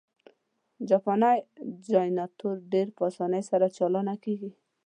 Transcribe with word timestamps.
جاپانی 0.89 1.37
جنرټور 1.89 2.55
ډېر 2.71 2.87
په 2.95 3.01
اسانۍ 3.09 3.41
سره 3.51 3.65
چالانه 3.77 4.15
کېږي. 4.23 4.51